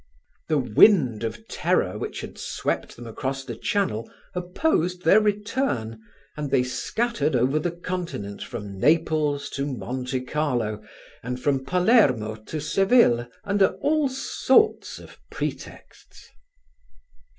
The 0.47 0.57
wind 0.57 1.23
of 1.23 1.47
terror 1.47 1.95
which 1.99 2.21
had 2.21 2.35
swept 2.39 2.95
them 2.95 3.05
across 3.05 3.45
the 3.45 3.55
Channel 3.55 4.09
opposed 4.33 5.03
their 5.03 5.21
return, 5.21 6.01
and 6.35 6.49
they 6.49 6.63
scattered 6.63 7.35
over 7.35 7.59
the 7.59 7.69
Continent 7.69 8.41
from 8.41 8.79
Naples 8.79 9.47
to 9.51 9.67
Monte 9.67 10.21
Carlo 10.21 10.81
and 11.21 11.39
from 11.39 11.63
Palermo 11.63 12.33
to 12.33 12.59
Seville 12.59 13.27
under 13.43 13.73
all 13.83 14.09
sorts 14.09 14.97
of 14.97 15.19
pretexts. 15.29 16.29